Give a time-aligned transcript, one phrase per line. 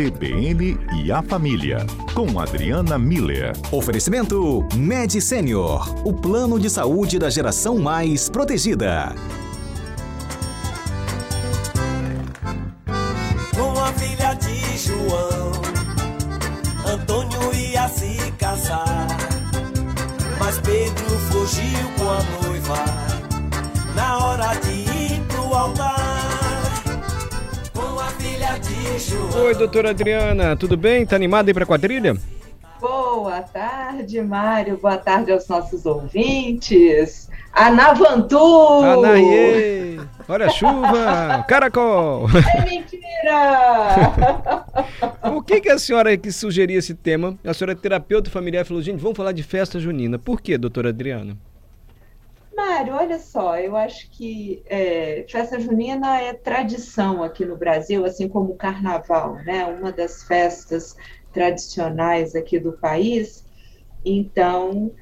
[0.00, 3.52] CBN e a Família, com Adriana Miller.
[3.70, 9.14] Oferecimento Med Senior, o plano de saúde da geração mais protegida.
[29.44, 31.06] Oi, doutora Adriana, tudo bem?
[31.06, 32.16] Tá animada aí pra quadrilha?
[32.80, 34.76] Boa tarde, Mário.
[34.78, 37.28] Boa tarde aos nossos ouvintes.
[37.52, 38.38] Anavantu!
[38.82, 40.00] Anaie!
[40.28, 41.44] Olha a chuva!
[41.48, 42.26] Caracol!
[42.56, 43.04] É mentira!
[45.22, 47.36] Por que, que a senhora que sugeriu esse tema?
[47.44, 50.18] A senhora é terapeuta familiar falou, gente, vamos falar de festa junina.
[50.18, 51.36] Por que, doutora Adriana?
[52.60, 58.28] Mário, olha só, eu acho que é, festa junina é tradição aqui no Brasil, assim
[58.28, 59.64] como o carnaval, né?
[59.64, 60.94] Uma das festas
[61.32, 63.48] tradicionais aqui do país.
[64.04, 64.92] Então,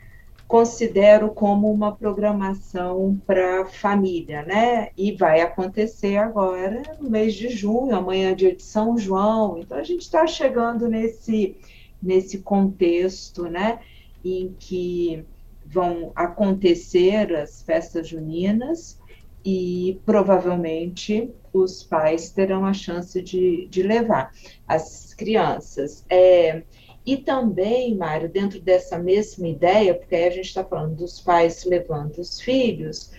[0.47, 4.91] considero como uma programação para família, né?
[4.97, 9.59] E vai acontecer agora no mês de junho, amanhã é dia de São João.
[9.59, 11.57] Então, a gente está chegando nesse,
[12.01, 13.81] nesse contexto, né?
[14.25, 15.27] Em que
[15.71, 18.99] vão acontecer as festas juninas
[19.45, 24.33] e provavelmente os pais terão a chance de, de levar
[24.67, 26.05] as crianças.
[26.09, 26.63] É,
[27.05, 31.65] e também, Mário, dentro dessa mesma ideia, porque aí a gente está falando dos pais
[31.65, 33.11] levando os filhos,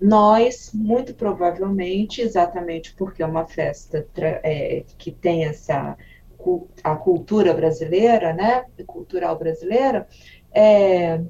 [0.00, 5.96] nós, muito provavelmente, exatamente porque é uma festa é, que tem essa
[6.84, 10.06] a cultura brasileira, né, cultural brasileira,
[10.52, 11.20] é,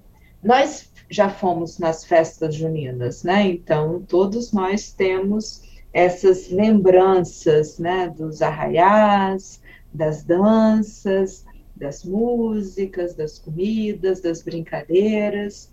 [0.42, 3.46] nós já fomos nas festas juninas, né?
[3.46, 9.60] Então, todos nós temos essas lembranças, né, dos arraiás,
[9.92, 15.70] das danças, das músicas, das comidas, das brincadeiras.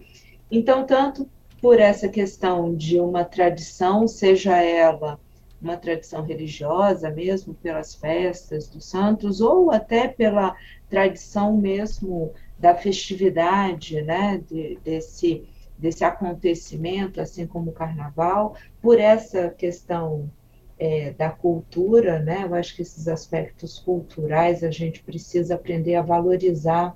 [0.49, 1.29] Então, tanto
[1.61, 5.19] por essa questão de uma tradição, seja ela
[5.61, 10.55] uma tradição religiosa mesmo, pelas festas dos santos, ou até pela
[10.89, 19.49] tradição mesmo da festividade, né, de, desse, desse acontecimento, assim como o carnaval, por essa
[19.49, 20.31] questão
[20.77, 26.01] é, da cultura, né, eu acho que esses aspectos culturais a gente precisa aprender a
[26.01, 26.95] valorizar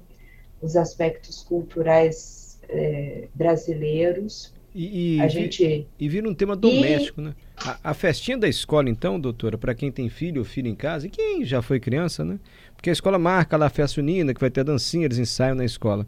[0.61, 4.53] os aspectos culturais é, brasileiros.
[4.73, 5.87] E, e, a gente...
[5.99, 7.23] e vira um tema doméstico, e...
[7.25, 7.35] né?
[7.57, 11.07] A, a, festinha da escola, então, doutora, para quem tem filho ou filho em casa,
[11.07, 12.39] e quem já foi criança, né?
[12.75, 15.55] Porque a escola marca lá a festa unida, que vai ter a dancinha, eles ensaiam
[15.55, 16.07] na escola.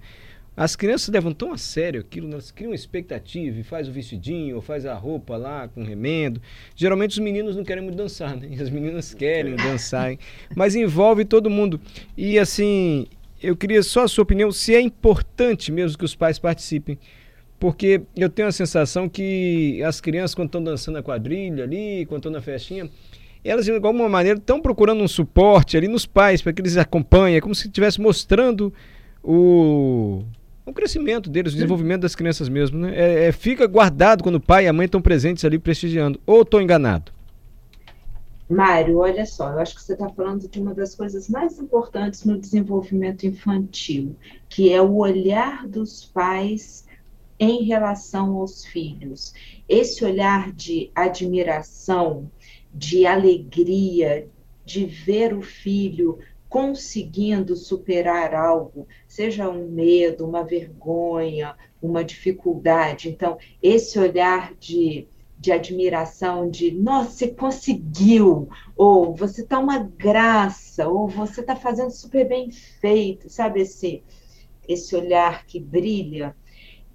[0.55, 2.33] As crianças levam tão a sério aquilo, né?
[2.33, 6.41] elas criam expectativa e faz o vestidinho, ou faz a roupa lá com remendo.
[6.75, 8.49] Geralmente os meninos não querem muito dançar, né?
[8.61, 10.19] As meninas querem dançar, hein?
[10.55, 11.79] mas envolve todo mundo.
[12.17, 13.07] E assim,
[13.41, 16.99] eu queria só a sua opinião, se é importante mesmo que os pais participem.
[17.61, 22.17] Porque eu tenho a sensação que as crianças, quando estão dançando a quadrilha ali, quando
[22.17, 22.89] estão na festinha,
[23.43, 27.37] elas de alguma maneira estão procurando um suporte ali nos pais para que eles acompanhem,
[27.37, 28.73] é como se estivesse mostrando
[29.23, 30.23] o,
[30.65, 32.93] o crescimento deles, o desenvolvimento das crianças mesmo, né?
[32.95, 36.19] É, é, fica guardado quando o pai e a mãe estão presentes ali prestigiando.
[36.25, 37.11] Ou estou enganado?
[38.49, 42.25] Mário, olha só, eu acho que você está falando de uma das coisas mais importantes
[42.25, 44.15] no desenvolvimento infantil,
[44.49, 46.89] que é o olhar dos pais
[47.41, 49.33] em relação aos filhos.
[49.67, 52.31] Esse olhar de admiração,
[52.71, 54.29] de alegria,
[54.63, 63.09] de ver o filho conseguindo superar algo, seja um medo, uma vergonha, uma dificuldade.
[63.09, 65.07] Então, esse olhar de,
[65.39, 71.89] de admiração, de nossa, você conseguiu, ou você está uma graça, ou você está fazendo
[71.89, 73.61] super bem feito, sabe?
[73.61, 74.03] Esse,
[74.67, 76.35] esse olhar que brilha,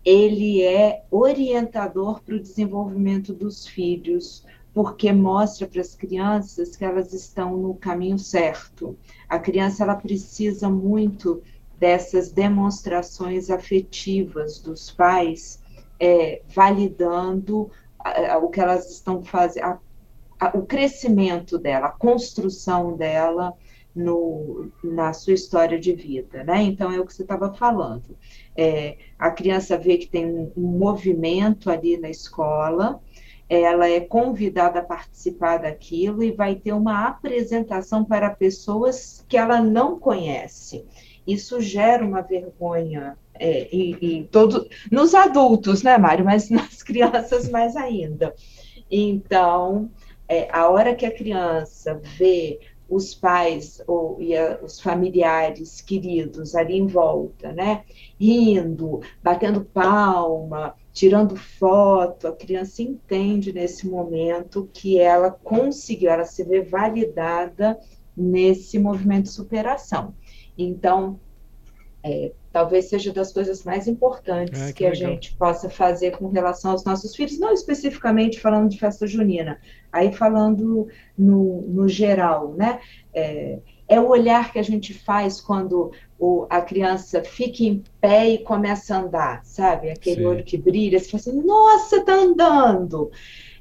[0.07, 7.13] ele é orientador para o desenvolvimento dos filhos, porque mostra para as crianças que elas
[7.13, 8.97] estão no caminho certo.
[9.29, 11.43] A criança ela precisa muito
[11.77, 15.61] dessas demonstrações afetivas dos pais,
[15.99, 19.81] é, validando a, o que elas estão fazendo,
[20.55, 23.55] o crescimento dela, a construção dela
[23.97, 26.63] no, na sua história de vida, né?
[26.63, 28.17] Então é o que você estava falando.
[28.55, 33.01] É, a criança vê que tem um, movimento ali na escola,
[33.49, 39.63] ela é convidada a participar daquilo e vai ter uma apresentação para pessoas que ela
[39.63, 40.85] não conhece.
[41.27, 46.25] Isso gera uma vergonha é, em todo, nos adultos, né, Mário?
[46.25, 48.35] Mas nas crianças mais ainda.
[48.91, 49.91] Então,
[50.29, 56.55] é, a hora que a criança vê os pais ou e a, os familiares queridos
[56.55, 57.85] ali em volta, né?
[58.19, 66.45] Rindo, batendo palma, tirando foto, a criança entende nesse momento que ela conseguiu, ela se
[66.45, 67.79] vê validada
[68.17, 70.15] nesse movimento de superação.
[70.57, 71.21] Então,
[72.03, 76.27] é, talvez seja das coisas mais importantes ah, que, que a gente possa fazer com
[76.29, 79.61] relação aos nossos filhos, não especificamente falando de festa junina,
[79.93, 80.89] aí falando
[81.19, 82.81] no, no geral, né?
[83.13, 88.27] É, é o olhar que a gente faz quando o, a criança fica em pé
[88.27, 89.91] e começa a andar, sabe?
[89.91, 90.27] Aquele Sim.
[90.27, 93.11] olho que brilha, você fala assim, nossa, tá andando!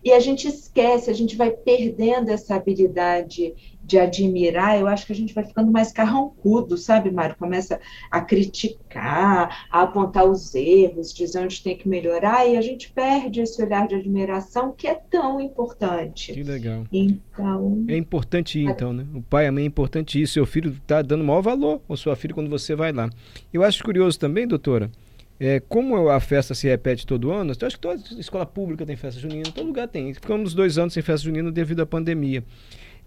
[0.05, 5.11] E a gente esquece, a gente vai perdendo essa habilidade de admirar, eu acho que
[5.11, 7.35] a gente vai ficando mais carrancudo, sabe, Mário?
[7.35, 7.79] Começa
[8.11, 13.41] a criticar, a apontar os erros, dizer onde tem que melhorar, e a gente perde
[13.41, 16.33] esse olhar de admiração que é tão importante.
[16.33, 16.85] Que legal.
[16.91, 17.83] Então.
[17.87, 19.07] É importante ir, então, né?
[19.13, 20.33] O pai e a mãe é importante isso.
[20.33, 23.09] Seu filho está dando maior valor ao sua filha quando você vai lá.
[23.51, 24.91] Eu acho curioso também, doutora.
[25.39, 28.95] É, como a festa se repete todo ano, eu acho que toda escola pública tem
[28.95, 30.13] festa junina, todo lugar tem.
[30.13, 32.43] Ficamos dois anos sem festa junina devido à pandemia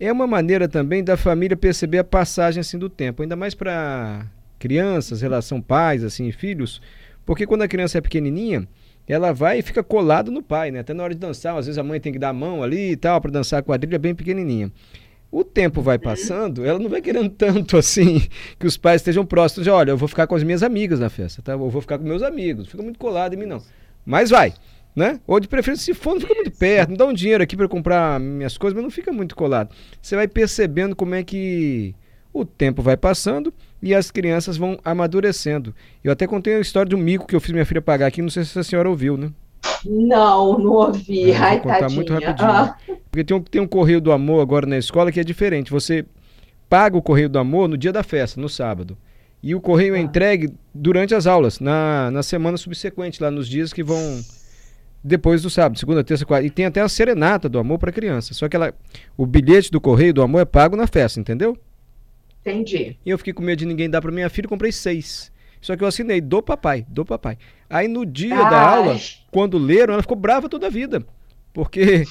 [0.01, 4.27] é uma maneira também da família perceber a passagem assim do tempo, ainda mais para
[4.59, 6.81] crianças, relação pais assim, filhos,
[7.27, 8.67] porque quando a criança é pequenininha,
[9.07, 10.81] ela vai e fica colada no pai, né?
[10.81, 12.93] Até na hora de dançar, às vezes a mãe tem que dar a mão ali
[12.93, 14.71] e tal para dançar a quadrilha bem pequenininha.
[15.31, 18.27] O tempo vai passando, ela não vai querendo tanto assim
[18.59, 19.65] que os pais estejam próximos.
[19.65, 21.53] De, Olha, eu vou ficar com as minhas amigas na festa, tá?
[21.53, 22.69] Eu vou ficar com meus amigos.
[22.69, 23.63] Fica muito colado em mim não.
[24.07, 24.55] Mas vai
[24.99, 25.21] né?
[25.29, 27.69] Ou de preferência, se for, não fica muito perto, não dá um dinheiro aqui para
[27.69, 29.71] comprar minhas coisas, mas não fica muito colado.
[30.03, 31.95] Você vai percebendo como é que
[32.33, 35.73] o tempo vai passando e as crianças vão amadurecendo.
[36.03, 38.21] Eu até contei a história de um mico que eu fiz minha filha pagar aqui,
[38.21, 39.31] não sei se a senhora ouviu, né?
[39.85, 41.31] Não, não ouvi.
[41.31, 41.97] É, Ai, vou contar tadinha.
[41.97, 42.49] muito rapidinho.
[42.49, 42.77] Ah.
[43.11, 45.71] Porque tem um, tem um correio do amor agora na escola que é diferente.
[45.71, 46.05] Você
[46.69, 48.97] paga o correio do amor no dia da festa, no sábado.
[49.43, 50.03] E o correio é ah.
[50.03, 54.21] entregue durante as aulas, na, na semana subsequente, lá nos dias que vão
[55.03, 56.47] depois do sábado, segunda, terça, quarta.
[56.47, 58.35] E tem até a serenata do amor para criança.
[58.35, 58.75] Só que ela,
[59.17, 61.57] o bilhete do correio do amor é pago na festa, entendeu?
[62.41, 62.97] Entendi.
[63.05, 65.31] E eu fiquei com medo de ninguém dar para minha filha, comprei seis.
[65.61, 67.39] Só que eu assinei do papai, do papai.
[67.69, 68.51] Aí no dia Ai.
[68.51, 69.01] da aula,
[69.31, 71.05] quando leram, ela ficou brava toda a vida.
[71.53, 72.05] Porque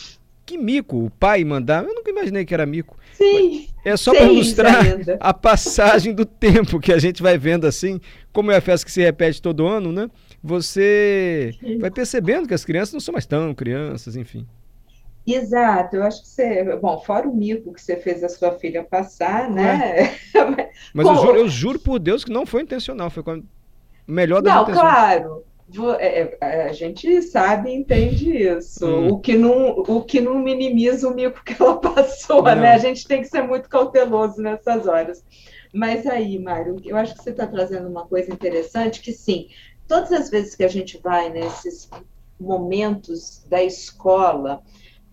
[0.45, 1.83] que mico o pai mandar.
[1.83, 2.97] Eu nunca imaginei que era mico.
[3.13, 3.67] Sim.
[3.83, 5.17] É só para ilustrar ainda.
[5.19, 7.99] a passagem do tempo que a gente vai vendo assim,
[8.31, 10.09] como é a festa que se repete todo ano, né?
[10.43, 14.47] você vai percebendo que as crianças não são mais tão crianças, enfim.
[15.27, 16.75] Exato, eu acho que você.
[16.77, 20.13] Bom, fora o mico que você fez a sua filha passar, né?
[20.33, 20.69] É.
[20.93, 23.23] Mas eu juro, eu juro, por Deus que não foi intencional, foi
[24.07, 25.43] melhor das Não, claro.
[25.99, 28.87] É, é, a gente sabe e entende isso.
[28.87, 29.09] Hum.
[29.09, 32.55] O, que não, o que não minimiza o mico que ela passou, não.
[32.55, 32.71] né?
[32.71, 35.21] A gente tem que ser muito cauteloso nessas horas.
[35.73, 39.49] Mas aí, Mário, eu acho que você está trazendo uma coisa interessante que sim,
[39.85, 41.89] todas as vezes que a gente vai nesses
[42.39, 44.61] momentos da escola,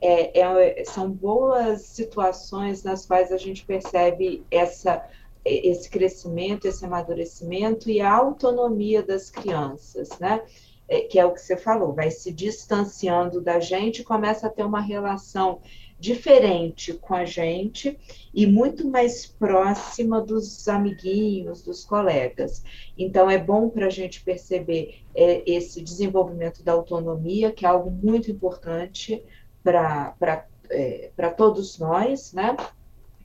[0.04, 5.02] é, é, são boas situações nas quais a gente percebe essa,
[5.42, 10.42] esse crescimento, esse amadurecimento e a autonomia das crianças, né?
[10.86, 14.64] É, que é o que você falou, vai se distanciando da gente começa a ter
[14.64, 15.62] uma relação
[15.98, 17.98] diferente com a gente
[18.34, 22.62] e muito mais próxima dos amiguinhos, dos colegas.
[22.98, 27.90] Então, é bom para a gente perceber é, esse desenvolvimento da autonomia, que é algo
[27.90, 29.24] muito importante
[29.64, 32.56] para é, todos nós, né?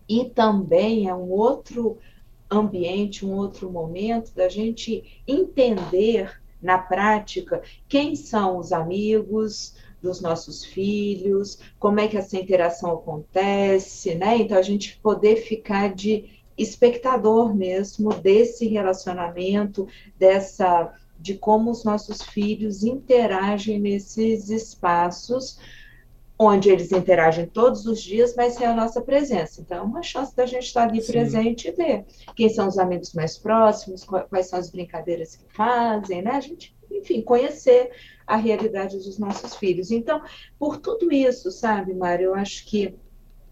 [0.07, 1.99] E também é um outro
[2.49, 10.63] ambiente, um outro momento da gente entender na prática quem são os amigos, dos nossos
[10.63, 14.37] filhos, como é que essa interação acontece, né?
[14.37, 22.21] Então a gente poder ficar de espectador mesmo desse relacionamento, dessa de como os nossos
[22.21, 25.59] filhos interagem nesses espaços
[26.41, 29.59] onde eles interagem todos os dias, mas sem a nossa presença.
[29.59, 31.11] Então, é uma chance da gente estar ali Sim.
[31.11, 36.21] presente e ver quem são os amigos mais próximos, quais são as brincadeiras que fazem,
[36.21, 36.31] né?
[36.31, 37.91] A gente, enfim, conhecer
[38.25, 39.91] a realidade dos nossos filhos.
[39.91, 40.21] Então,
[40.57, 42.95] por tudo isso, sabe, Mário, eu acho que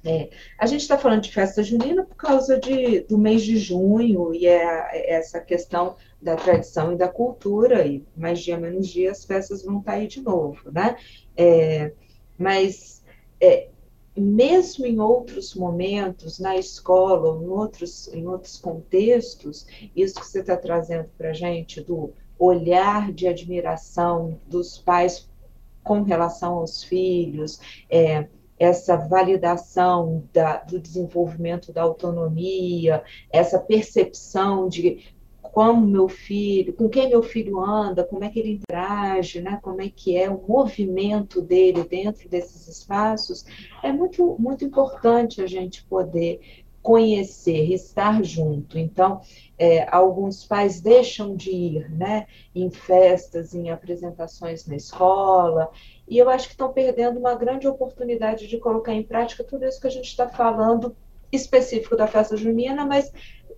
[0.06, 4.34] é, a gente está falando de festa junina por causa de, do mês de junho
[4.34, 4.64] e é,
[4.94, 9.64] é, essa questão da tradição e da cultura, e mais dia menos dia as festas
[9.64, 10.96] vão estar tá aí de novo, né?
[11.36, 11.92] É,
[12.38, 13.04] mas
[13.42, 13.70] é,
[14.16, 20.40] mesmo em outros momentos, na escola ou em outros, em outros contextos, isso que você
[20.40, 25.30] está trazendo para a gente do olhar de admiração dos pais
[25.84, 28.28] com relação aos filhos, é,
[28.60, 35.16] essa validação da, do desenvolvimento da autonomia, essa percepção de
[35.52, 39.60] como meu filho, com quem meu filho anda, como é que ele interage, né?
[39.62, 43.46] como é que é o movimento dele dentro desses espaços,
[43.82, 46.40] é muito, muito importante a gente poder
[46.82, 48.80] conhecer, estar junto.
[48.80, 49.20] Então,
[49.58, 55.70] é, alguns pais deixam de ir né, em festas, em apresentações na escola,
[56.08, 59.82] e eu acho que estão perdendo uma grande oportunidade de colocar em prática tudo isso
[59.82, 60.96] que a gente está falando,
[61.30, 63.12] específico da festa junina, mas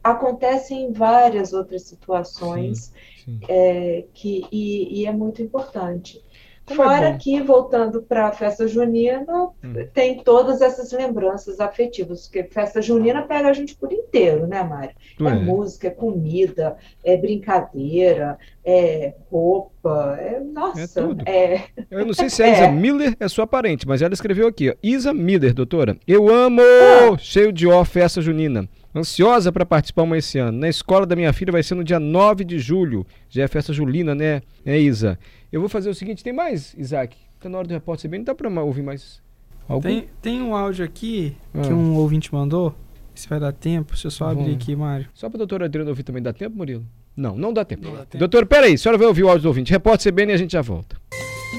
[0.04, 3.40] acontece em várias outras situações sim, sim.
[3.48, 6.22] É, que, e, e é muito importante.
[6.70, 9.74] Como é Fora é que, voltando para a festa junina, hum.
[9.92, 14.94] tem todas essas lembranças afetivas, porque festa junina pega a gente por inteiro, né, Mário?
[15.20, 21.10] É, é, música, é comida, é brincadeira, é roupa, é, nossa.
[21.26, 21.64] É, é...
[21.90, 22.72] Eu não sei se a Isa é.
[22.72, 25.98] Miller é sua parente, mas ela escreveu aqui, ó, Isa Miller, doutora.
[26.08, 26.62] Eu amo!
[26.62, 27.18] Ah.
[27.18, 28.70] Cheio de ó, festa junina.
[28.96, 30.58] Ansiosa para participar uma esse ano.
[30.58, 33.06] Na escola da minha filha vai ser no dia 9 de julho.
[33.30, 35.20] Já é festa julina, né, é, Isa?
[35.52, 37.16] Eu vou fazer o seguinte: tem mais, Isaac?
[37.40, 39.22] Tá na hora do repórter CBN, não dá para ouvir mais
[39.68, 39.82] algum?
[39.82, 41.62] Tem, tem um áudio aqui ah.
[41.62, 42.76] que um ouvinte mandou.
[43.14, 45.08] Se vai dar tempo, se eu só abrir aqui, Mário.
[45.14, 46.86] Só para a doutora Adriana ouvir também, dá tempo, Murilo?
[47.16, 47.84] Não, não dá tempo.
[47.84, 48.18] Não dá tempo.
[48.18, 49.72] Doutor, peraí, a senhora vai ouvir o áudio do ouvinte.
[49.72, 50.96] Repórter CBN e a gente já volta.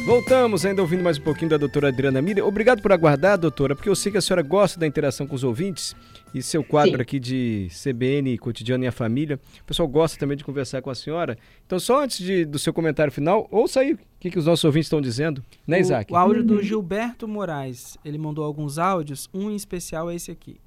[0.06, 2.46] Voltamos ainda ouvindo mais um pouquinho da doutora Adriana Miller.
[2.46, 5.44] Obrigado por aguardar, doutora, porque eu sei que a senhora gosta da interação com os
[5.44, 5.94] ouvintes
[6.34, 7.02] e seu quadro Sim.
[7.02, 9.38] aqui de CBN, Cotidiano e a Família.
[9.60, 11.36] O pessoal gosta também de conversar com a senhora.
[11.66, 14.64] Então, só antes de, do seu comentário final, ouça aí o que, que os nossos
[14.64, 16.12] ouvintes estão dizendo, né, o, Isaac?
[16.12, 17.96] O áudio do Gilberto Moraes.
[18.04, 20.60] Ele mandou alguns áudios, um em especial é esse aqui.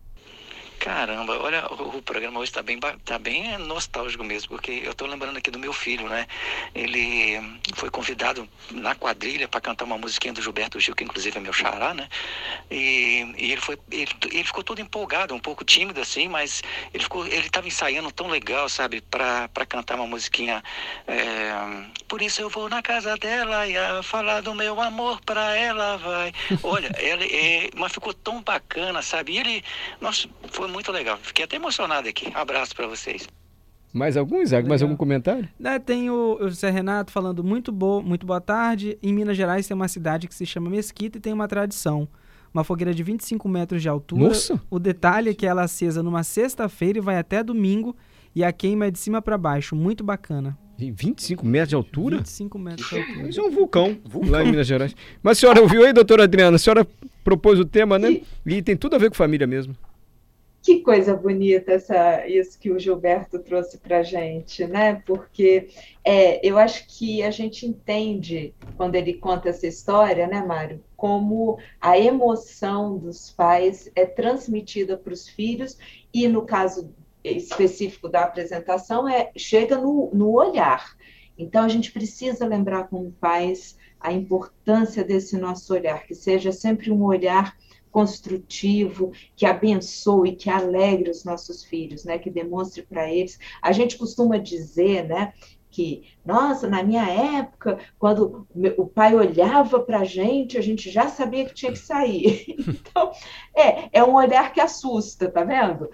[0.84, 5.08] Caramba, olha, o, o programa hoje está bem, tá bem nostálgico mesmo, porque eu estou
[5.08, 6.28] lembrando aqui do meu filho, né?
[6.76, 7.40] Ele
[7.76, 11.54] foi convidado na quadrilha para cantar uma musiquinha do Gilberto Gil, que inclusive é meu
[11.54, 12.10] xará, né?
[12.70, 16.62] E, e ele, foi, ele, ele, ficou todo empolgado, um pouco tímido assim, mas
[16.94, 20.62] ele ficou, ele estava ensaiando tão legal, sabe, para cantar uma musiquinha.
[21.08, 21.54] É,
[22.10, 25.96] Por isso eu vou na casa dela e a falar do meu amor para ela,
[25.96, 26.34] vai.
[26.62, 29.32] Olha, ele, é, mas ficou tão bacana, sabe?
[29.32, 29.64] E ele,
[30.02, 31.18] nossa, foi muito legal.
[31.22, 32.30] Fiquei até emocionado aqui.
[32.34, 33.28] abraço para vocês.
[33.94, 34.68] Mais algum, Isaac?
[34.68, 35.48] Mais algum comentário?
[35.64, 38.98] É, tem o, o José Renato falando muito, bo, muito boa tarde.
[39.04, 42.08] Em Minas Gerais tem uma cidade que se chama Mesquita e tem uma tradição.
[42.52, 44.30] Uma fogueira de 25 metros de altura.
[44.30, 44.60] Nossa!
[44.70, 47.96] O detalhe é que ela é acesa numa sexta-feira e vai até domingo.
[48.36, 49.76] E a queima é de cima para baixo.
[49.76, 50.58] Muito bacana.
[50.80, 52.18] E 25 metros de altura?
[52.18, 53.30] 25 metros de altura.
[53.30, 54.96] Isso é um vulcão, vulcão, lá em Minas Gerais.
[55.22, 56.56] Mas a senhora ouviu aí, doutora Adriana?
[56.56, 56.88] A senhora
[57.24, 58.22] propôs o tema, né?
[58.44, 59.76] E tem tudo a ver com família mesmo.
[60.64, 64.96] Que coisa bonita essa, isso que o Gilberto trouxe para a gente, né?
[65.06, 65.68] Porque
[66.06, 71.60] é, eu acho que a gente entende, quando ele conta essa história, né, Mário, como
[71.82, 75.78] a emoção dos pais é transmitida para os filhos,
[76.14, 80.96] e no caso específico da apresentação, é chega no, no olhar.
[81.38, 86.90] Então, a gente precisa lembrar como pais a importância desse nosso olhar, que seja sempre
[86.90, 87.54] um olhar
[87.94, 92.18] construtivo, que abençoe, que alegre os nossos filhos, né?
[92.18, 93.40] Que demonstre para eles.
[93.62, 95.32] A gente costuma dizer, né?
[95.70, 98.48] Que, nossa, na minha época, quando
[98.78, 102.56] o pai olhava para a gente, a gente já sabia que tinha que sair.
[102.94, 103.12] Então,
[103.56, 105.90] é, é um olhar que assusta, tá vendo?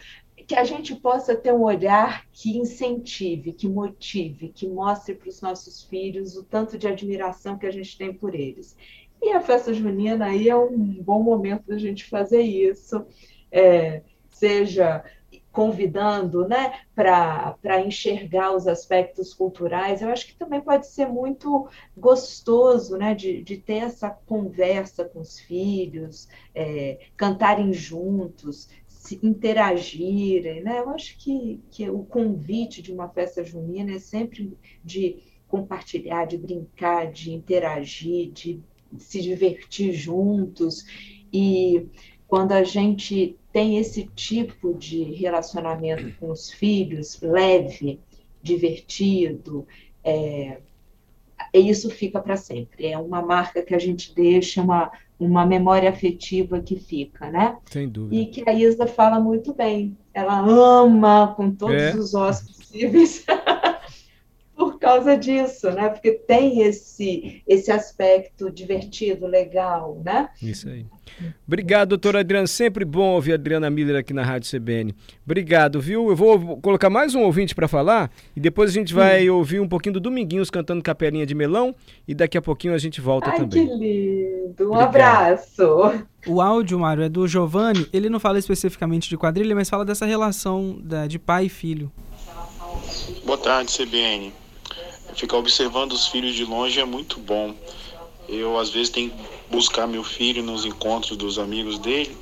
[0.47, 5.41] que a gente possa ter um olhar que incentive, que motive, que mostre para os
[5.41, 8.75] nossos filhos o tanto de admiração que a gente tem por eles.
[9.21, 13.05] E a festa junina aí é um bom momento da gente fazer isso,
[13.51, 15.03] é, seja
[15.51, 20.01] convidando né, para enxergar os aspectos culturais.
[20.01, 25.19] Eu acho que também pode ser muito gostoso né, de, de ter essa conversa com
[25.19, 30.61] os filhos, é, cantarem juntos, se interagirem.
[30.61, 30.79] Né?
[30.79, 36.37] Eu acho que, que o convite de uma festa junina é sempre de compartilhar, de
[36.37, 38.61] brincar, de interagir, de
[38.97, 40.85] se divertir juntos.
[41.31, 41.85] E
[42.27, 47.99] quando a gente tem esse tipo de relacionamento com os filhos, leve,
[48.41, 49.67] divertido,
[50.03, 50.59] é,
[51.53, 52.87] isso fica para sempre.
[52.87, 57.57] É uma marca que a gente deixa, uma, uma memória afetiva que fica, né?
[57.65, 58.15] Sem dúvida.
[58.15, 59.97] E que a Isa fala muito bem.
[60.13, 61.95] Ela ama com todos é.
[61.95, 63.25] os ossos possíveis
[64.89, 65.89] causa disso, né?
[65.89, 70.29] Porque tem esse, esse aspecto divertido, legal, né?
[70.41, 70.85] Isso aí.
[71.45, 72.47] Obrigado, doutora Adriana.
[72.47, 74.95] Sempre bom ouvir a Adriana Miller aqui na Rádio CBN.
[75.25, 76.09] Obrigado, viu?
[76.09, 79.35] Eu vou colocar mais um ouvinte para falar e depois a gente vai hum.
[79.35, 81.75] ouvir um pouquinho do Dominguinhos cantando Capelinha de Melão
[82.07, 83.67] e daqui a pouquinho a gente volta Ai, também.
[83.67, 84.71] que lindo.
[84.71, 84.87] Um Obrigado.
[84.87, 86.03] abraço.
[86.25, 87.87] O áudio, Mário, é do Giovanni.
[87.93, 91.91] Ele não fala especificamente de quadrilha, mas fala dessa relação de pai e filho.
[93.25, 94.33] Boa tarde, CBN.
[95.15, 97.55] Ficar observando os filhos de longe é muito bom.
[98.27, 99.17] Eu, às vezes, tenho que
[99.49, 102.15] buscar meu filho nos encontros dos amigos dele.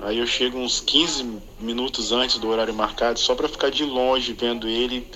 [0.00, 4.32] Aí eu chego uns 15 minutos antes do horário marcado, só para ficar de longe
[4.32, 5.06] vendo ele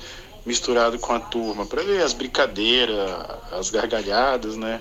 [0.44, 2.98] misturado com a turma, para ver as brincadeiras,
[3.52, 4.80] as gargalhadas, né?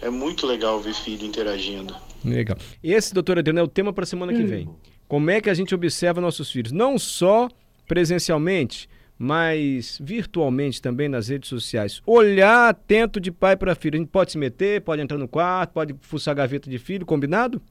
[0.00, 1.94] É muito legal ver filho interagindo.
[2.24, 2.56] Legal.
[2.82, 4.36] Esse, doutor Adriano, é o tema para a semana hum.
[4.36, 4.68] que vem.
[5.06, 6.72] Como é que a gente observa nossos filhos?
[6.72, 7.48] Não só
[7.86, 12.02] presencialmente, mas virtualmente também nas redes sociais.
[12.06, 13.96] Olhar atento de pai para filho.
[13.96, 17.06] A gente pode se meter, pode entrar no quarto, pode fuçar a gaveta de filho,
[17.06, 17.62] combinado?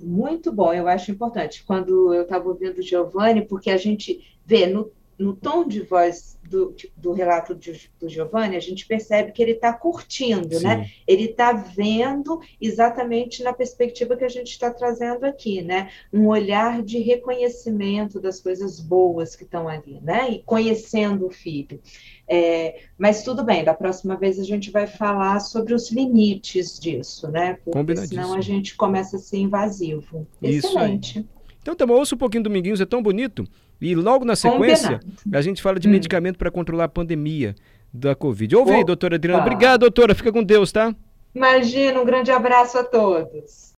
[0.00, 1.62] Muito bom, eu acho importante.
[1.64, 6.38] Quando eu estava ouvindo o Giovanni, porque a gente vê no no tom de voz
[6.48, 10.58] do, do relato de, do Giovanni, a gente percebe que ele está curtindo, né?
[10.58, 10.64] Sim.
[10.64, 10.90] né?
[11.06, 15.90] Ele está vendo exatamente na perspectiva que a gente está trazendo aqui, né?
[16.12, 20.30] Um olhar de reconhecimento das coisas boas que estão ali, né?
[20.30, 21.80] E conhecendo o filho.
[22.26, 27.30] É, mas tudo bem, da próxima vez a gente vai falar sobre os limites disso,
[27.30, 27.58] né?
[27.64, 30.26] Porque senão a gente começa a ser invasivo.
[30.42, 31.18] Isso Excelente.
[31.18, 31.34] Aí.
[31.60, 33.46] Então, tá ouça um pouquinho do Dominguinhos, é tão bonito.
[33.80, 35.36] E logo na sequência, Combinado.
[35.36, 35.92] a gente fala de hum.
[35.92, 37.54] medicamento para controlar a pandemia
[37.92, 38.56] da Covid.
[38.56, 39.42] Ouve aí, doutora Adriana.
[39.42, 40.14] Obrigado, doutora.
[40.14, 40.94] Fica com Deus, tá?
[41.34, 43.72] Imagina, um grande abraço a todos.